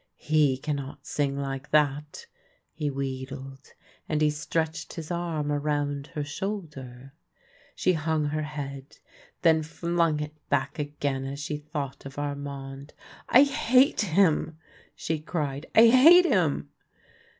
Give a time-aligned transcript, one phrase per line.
[0.33, 2.25] "He cannot sing like that,"
[2.73, 3.73] he wheedled,
[4.09, 7.13] and he stretched his arm around her shoulder.
[7.75, 8.97] She hung her head,
[9.43, 12.95] then flung it back again as she thought of Armand."
[13.29, 14.57] I hate him!"
[14.95, 16.71] she cried;" I hate him